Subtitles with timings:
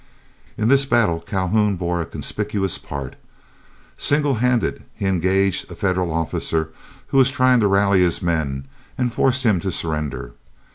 [0.57, 3.17] In this battle Calhoun bore a conspicuous part.
[3.99, 6.71] Single handed he engaged a Federal officer
[7.09, 8.65] who was trying to rally his men,
[8.97, 10.31] and forced him to surrender.